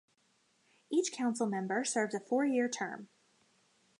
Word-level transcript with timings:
Each 0.89 1.13
councilmember 1.13 1.85
serves 1.85 2.15
a 2.15 2.19
four-year 2.19 2.67
term. 2.69 3.09